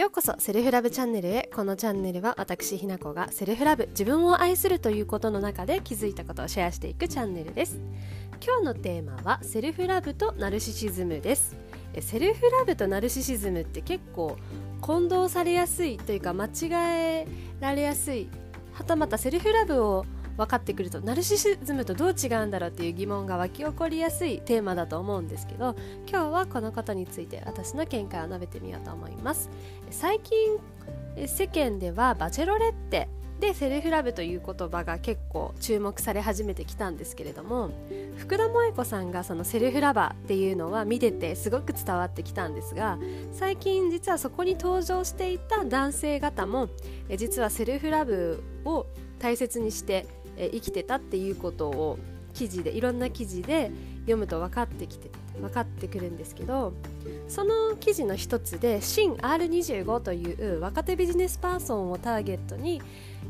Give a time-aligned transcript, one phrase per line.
[0.00, 1.50] ようこそセルフラブチャンネルへ。
[1.54, 7.78] このチャンネルは私ひなこがセルフラブ自分を愛するということの中で気づいたことをシェアしていくチャンネルです。
[8.42, 11.54] 今日のテーマはセルフラブとナルシシズムです。
[12.00, 14.38] セルフラブとナルシシズムって結構
[14.80, 17.26] 混同されやすいというか間違え
[17.60, 18.30] られやすい。
[18.72, 25.76] はたまたセルフラブを分かってくるとナルシシズムとどう違うんだろうっていう疑問が湧き起こりやすいテーマだと思うんですけど
[26.08, 29.50] 今日はこのことについて私の見解を述べてみようと思います。
[29.90, 30.58] 最近
[31.26, 33.08] 世間ではバチェロレッテ
[33.40, 37.70] でセルフラブという言葉が結構注目され始めてきたんですけれども
[38.18, 42.98] 福田萌子さんがそのセルフラバーっていうのは見ててすごく伝わってきたんですが
[43.32, 46.68] 最近実はそこに登場していた男性方も
[47.16, 48.86] 実はセルフラブを
[49.18, 50.06] 大切にして
[50.40, 51.98] え生きてたっていうことを
[52.32, 56.72] 記事でいろんな記事で読むと分かってきて分かってくるんですけど
[57.28, 62.80] その記事の一つで新 R25 という若手ビジネスパーソンをターゲットに、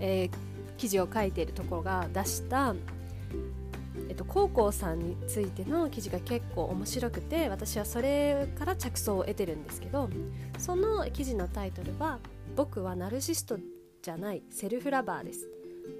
[0.00, 0.30] えー、
[0.76, 2.74] 記事を書いているところが出した
[4.08, 10.08] えっと、高校さんについての記事が結構面白くて私はそれから着想を得てるんですけど
[10.56, 12.18] その記事のタイトルは
[12.56, 13.58] 「僕はナルシスト
[14.00, 15.48] じゃないセルフラバーです」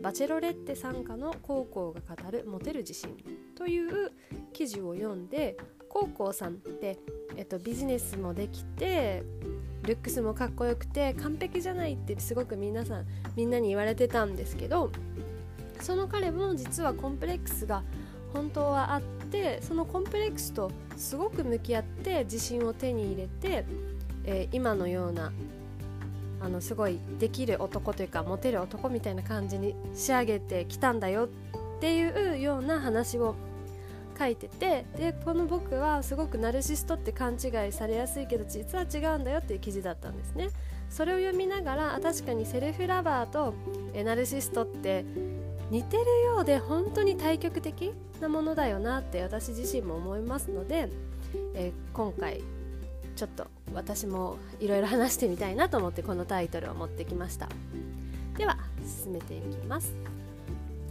[0.02, 3.16] バチェロレッテ参加の高校が語るモテる自信
[3.54, 4.12] という
[4.52, 5.56] 記事を読んで
[5.88, 6.98] 高校さんって、
[7.36, 9.22] えっと、ビジネスもできて
[9.82, 14.90] ルックスもかっこよくて完璧じゃないってすごく皆さんみんなに言われてたんですけど
[15.80, 17.82] その彼も実はコンプレックスが
[18.32, 23.64] 本当はあってそのコンプレックスとすごく向き合って自信を手に入れて、
[24.24, 25.32] えー、今のような
[26.40, 33.34] あのすごいできる男というかモテる男みたいな感じに仕上げてきたんだよっていうような話を
[34.18, 40.50] 書いててでこの僕はすごくナルシストって勘違いされやすいけど実は違うんだよっていう記事だったんですね。
[40.90, 43.54] それを読みながら確かにセルフラバーと
[43.92, 45.04] えナルシストって
[45.70, 50.88] 似てるようで本当に対極的なものだよなって私自身も思いますので、
[51.54, 52.42] え今回
[53.14, 53.46] ちょっと
[53.78, 57.48] 私もいろいろ話してみたいなと思ってこのタイトルを持ってきました。
[58.36, 58.58] では
[59.04, 59.94] 進めていきます、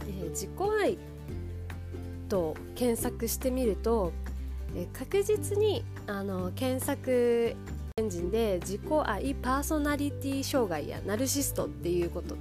[0.02, 0.50] えー、自己
[0.82, 0.98] 愛
[2.28, 4.12] と検索してみると、
[4.76, 7.56] えー、確実にあの検索
[7.96, 12.36] エンジンで自己愛パーソナリティ障害やナルシストっていうこと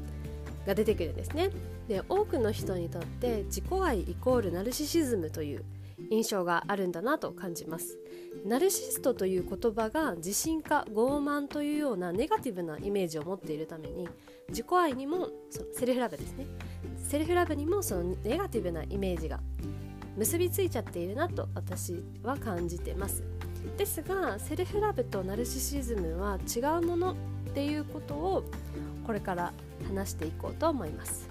[0.65, 1.49] が出てくるんですね。
[1.87, 5.63] で多くの人にとって自己愛イコールナルシシズムという
[6.09, 7.97] 印象があるんだなと感じます。
[8.45, 14.07] ナルシストという言葉が自信か傲慢というようなネガティブなイメージを持っているために
[14.49, 15.29] 自己愛にも
[15.73, 16.45] セルフラブですね。
[16.97, 19.39] セルフラブにもそのネガティブなイメージが
[20.15, 23.23] 結びついちゃっているなと私は感じてます。
[23.77, 27.15] ですがセルフラブとナルシシズムは違うものっ
[27.53, 28.43] ていうことを
[29.05, 29.53] これから
[29.87, 31.29] 話していこうと思います。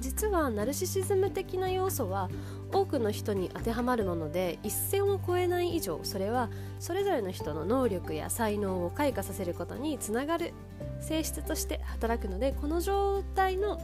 [0.00, 2.28] 実はナルシシズム的な要素は
[2.72, 10.52] 多くの人に当てはまるもので一線を越えない以上それはそれぞれの人の能力や才能を開花させることにつながる
[11.00, 13.80] 性質として働くのでこの状態の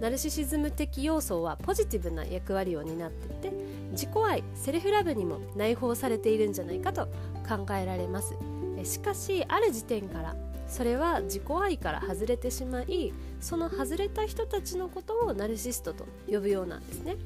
[0.00, 3.56] ナルシシズム的要素はポジティブな役割を担っていて
[3.92, 7.06] 自己愛セルフラブにも内包されているんじゃないかと
[7.48, 8.34] 考えられます。
[8.82, 17.16] しかしある時点からそれは自己愛から外れてしまいその外れた人たちのことをナルシストと呼ぶようなんですね。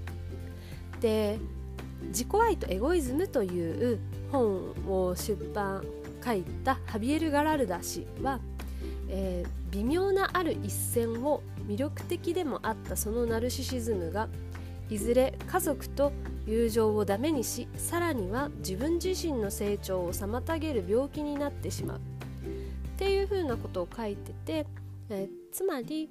[1.01, 1.39] で
[2.09, 3.99] 自己愛とエゴイズムという
[4.31, 5.85] 本を出版
[6.25, 8.41] 書いたハビエル・ガラルダ氏は、
[9.09, 14.29] えー、微妙なある一線を魅力的でもあったそのナルシシズムが
[14.91, 16.13] いずれ家族と
[16.47, 21.99] 友情をダメにしさらには自分自身の成長を妨げる病気になってしまう。
[21.99, 22.01] っ
[22.99, 24.67] ていうふうなことを書いてて、
[25.11, 26.11] えー、つまり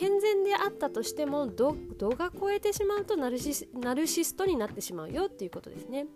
[0.00, 1.74] 健全であったとしても度
[2.16, 6.06] が超えてしまうとナルシナルシストになってしまうよっていうことですね。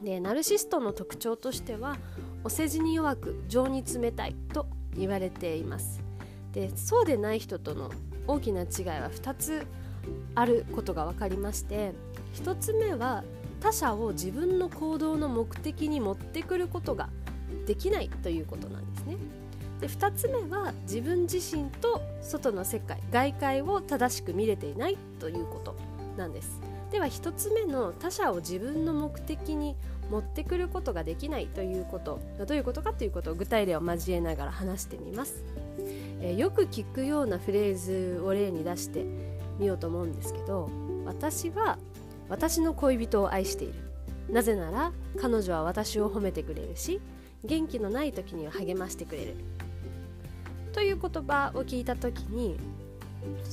[0.00, 1.98] でナルシストの特徴としては
[2.44, 6.00] お世辞に弱く情に冷たいと言われています
[6.52, 7.90] でそうでない人との
[8.28, 8.66] 大きな違い
[9.00, 9.66] は2つ
[10.36, 11.92] あることが分かりまして
[12.34, 13.24] 1つ目は
[13.60, 17.08] 他者を自分の行動の目的に持ってくることが
[17.66, 19.16] できないということなんですね
[19.82, 25.76] で2つ目は自分自身と外の世界外界を正しく見れていないということ
[26.16, 26.60] なんです。
[26.92, 29.74] では1つ目の他者を自分の目的に
[30.08, 32.20] 持ってくることができないということ。
[32.46, 35.42] どういうことかということを具体例を交えながら話してみます、
[36.20, 39.04] えー、よく聞くようなフレーズを例に出して
[39.58, 40.70] みようと思うんですけど
[41.04, 41.78] 私は
[42.28, 43.74] 私の恋人を愛している。
[44.30, 47.00] なぜなら彼女は私を褒めてくれるし
[47.44, 49.34] 元気のない時には励ましてくれる。
[50.72, 52.56] という言葉を聞いた時に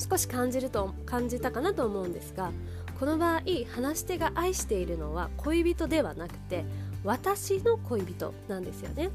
[0.09, 2.51] 少し感じると感じたかなと思うんですが
[2.99, 6.65] この場合話し手が愛しているのは恋人ではなくて
[7.03, 9.09] 私の恋人なんですよね。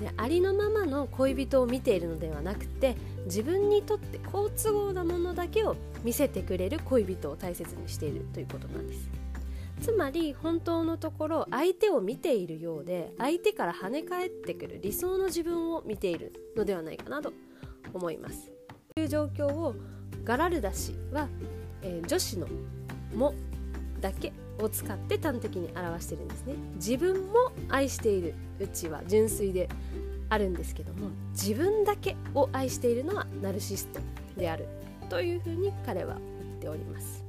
[0.00, 2.96] でありのままの恋人を見ているのではなくて
[3.26, 9.27] 自分にとって好都合なものだけを見せてくれる恋人を大切にしているということなんです。
[9.80, 17.32] つまり本当のところ相手を見ているようで相手から跳ね返ってくる理想の自分を見ているのではないかなと
[17.92, 18.50] 思います。
[18.94, 19.74] という状況を
[20.24, 21.28] ガラルダ氏は、
[21.82, 22.46] えー、女子の
[23.14, 23.34] 「も」
[24.00, 26.54] だけを使って端的に表してるんですね。
[26.74, 29.68] 自分も愛しているうちは純粋で
[30.28, 34.00] あるんですけども自分だけを愛しているのはナルシスト
[34.36, 34.68] である
[35.08, 37.27] というふうに彼は言っております。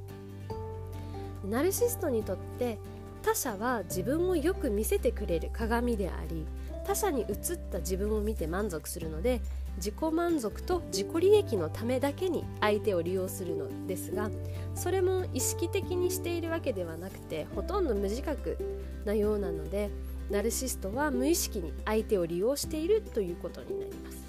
[1.48, 2.78] ナルシストにとって
[3.22, 6.46] 他者は自分をよく見せてくれる鏡であり
[6.86, 9.40] 他者に映った自分を見て満足するので
[9.76, 14.30] 自己満足と自己利益のためだけに相手を利用するのですが
[14.74, 18.58] それも意識的にしているわけではなくてほとんど無自覚
[19.04, 19.90] なようなので
[20.30, 24.20] ナルシストは無意識に相手を利用しているということになります。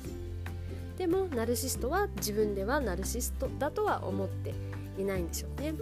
[0.98, 4.54] でもナルシストは自分ではナルシストだとは思って
[5.00, 5.74] いないんでしょうね。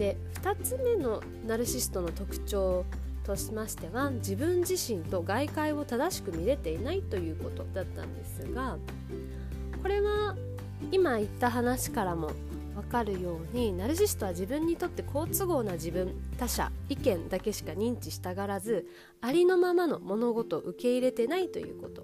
[0.00, 2.86] で2つ目のナルシストの特徴
[3.22, 8.78] としましては自分自身と外界を正しく見れていないということだったんですが
[9.82, 10.36] これは
[10.90, 12.30] 今言った話からも
[12.74, 18.86] 分かるようにナルシストは自分にとって好都合な自分他者意見だけしか認知したがらず
[19.20, 22.00] ありのままの物事を受け入れてないということ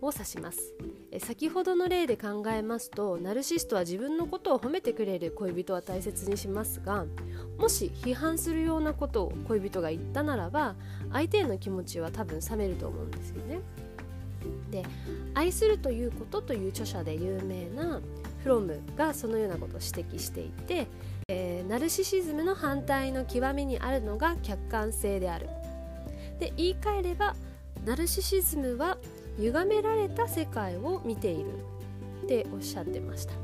[0.00, 0.72] を指します。
[1.20, 7.04] 先ほどの例で考えますとナルシストは自分のことを褒めてくれる恋人は大切にしますが
[7.58, 10.74] もし批判するようなことを恋人が言ったならば
[11.12, 13.60] 相手への気持ちは多分冷めると思うんですよね。
[14.70, 14.84] で
[15.34, 18.00] 「愛するということ」という著者で有名な
[18.42, 20.86] フロムがそのようなことを指摘していて、
[21.28, 25.48] えー、ナルシシズムの反対の極みにあるのが客観性である。
[26.40, 27.36] で言い換えれば
[27.84, 28.98] ナルシシズムは
[29.38, 31.46] 歪められた世界を見ている
[32.24, 33.34] っておっしゃってました。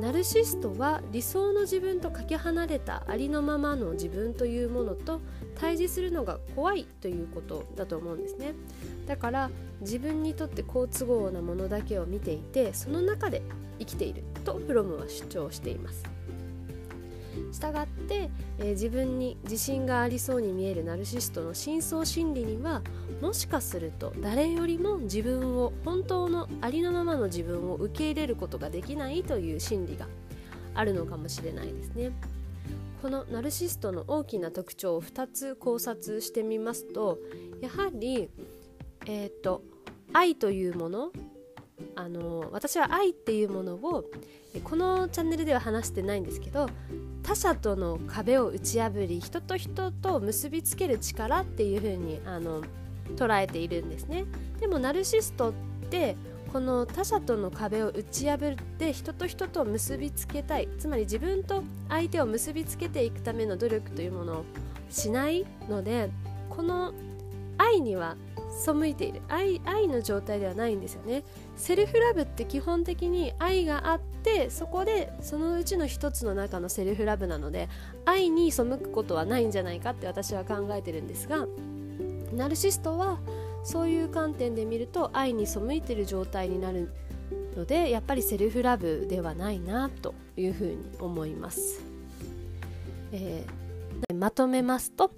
[0.00, 5.22] ナルシストは理想の自分とかけ離れたありのままの自分というものと
[5.54, 8.52] 対峙するのが怖いということだと思うんですね。
[9.06, 9.50] だから
[9.80, 13.42] 自分にとって好都合なものだけを見ていてその中で
[13.78, 16.04] 生きているとフロムは主張しています。
[17.52, 22.82] したがって、えー、自分に自信がありそうに見えるナルシストの深層心理には
[23.20, 30.06] もしかすると誰よりも自分を本当のありのままの自分を受け入れることができないという心理が
[30.74, 32.12] あるのかもしれないですね。
[33.02, 37.18] このナルシストの大きな特徴を2つ考察してみますと
[37.60, 38.28] やはり、
[39.06, 39.62] えーと、
[40.12, 41.12] 愛というもの
[41.94, 44.04] あの私は愛っていうものを
[44.64, 46.68] このチャンネルでは話してないんですけど
[47.28, 52.46] 他者との壁を打ち破り人と人と結びつける力っていう風にあに
[53.16, 54.24] 捉えているんですね。
[54.60, 55.52] でもナルシストっ
[55.90, 56.16] て
[56.50, 60.70] この他者との壁を打ち破って人と人と結びつけたい。
[60.78, 64.44] つまり自分と相手を結びつけていくための努力というものを
[64.88, 66.08] しないので
[66.48, 66.94] この
[67.58, 68.16] 愛には
[68.50, 69.20] 背いている。
[69.28, 71.24] 愛愛の状態ではないんですよね。
[71.56, 74.17] セルフラブって基本的に愛があって
[74.50, 77.68] そこでそのうちの一つの中のセルフラブなので
[78.04, 81.46] 愛に背くことはないんじゃないかって私は考えてるんですが
[82.32, 83.18] ナルシストは
[83.64, 86.90] そういう観点で見ると愛に背いてる状態になる
[87.56, 91.82] のでやっぱりセルフラブではないなというふうに思います、
[93.12, 95.12] えー、まとめますと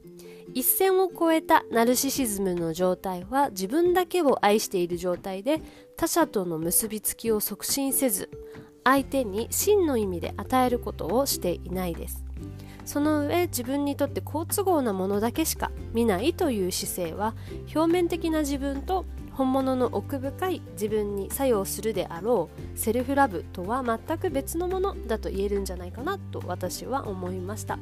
[0.53, 5.61] 一線を越えたナルシシズムの状態は自分だけを愛している状態で
[5.97, 8.31] 他者との結びつきを促進せず
[8.85, 12.25] 相手に真の意味で与えることをしていないです。
[12.85, 17.35] その上自分にとって好都合なものだけしか見ないという姿勢は
[17.75, 22.79] 表面的な自分と本物の奥深い自分に作用するであろう。
[22.79, 27.79] セルフラブとは全く別のものだと言えるんじゃないかなと私は思いました。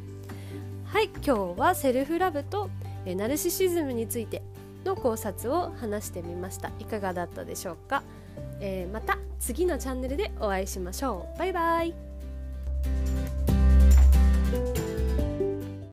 [0.85, 2.71] はい今日はセルフラブと
[3.07, 4.43] ナルシシズムについて
[4.85, 6.71] の考察を話してみました。
[6.78, 8.02] いかがだったでしょうか、
[8.60, 11.38] えー、また次のチャンネルでお会いしましょう。
[11.38, 12.07] バイバイ。